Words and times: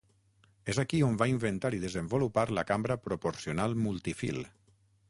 És 0.73 0.79
aquí 0.83 1.01
on 1.09 1.19
va 1.23 1.27
inventar 1.33 1.71
i 1.79 1.83
desenvolupar 1.85 2.47
la 2.59 2.65
cambra 2.73 2.99
proporcional 3.07 3.79
multi-fil. 3.87 4.43